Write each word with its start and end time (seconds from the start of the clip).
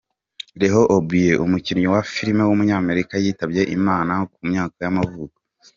Leo 0.59 0.81
O’Brien, 0.95 1.39
umukinnyi 1.45 1.87
wa 1.93 2.01
film 2.13 2.39
w’umunyamerika 2.47 3.13
yitabye 3.23 3.61
Imana 3.77 4.13
ku 4.33 4.39
myaka 4.49 4.77
y’amavuko. 4.83 5.37